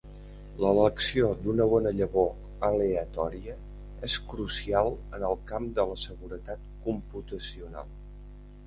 [0.63, 2.31] L'elecció d'una bona llavor
[2.69, 3.59] aleatòria
[4.09, 7.97] és crucial en el camp de la seguretat computacional.